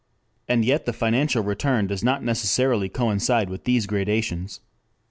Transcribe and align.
And 0.49 0.65
yet 0.65 0.87
the 0.87 0.93
financial 0.93 1.43
return 1.43 1.85
does 1.85 2.03
not 2.03 2.23
necessarily 2.23 2.89
coincide 2.89 3.51
with 3.51 3.65
these 3.65 3.85
gradations. 3.85 4.59